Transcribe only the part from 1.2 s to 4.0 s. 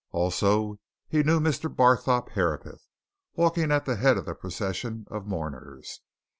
knew Mr. Barthorpe Herapath, walking at the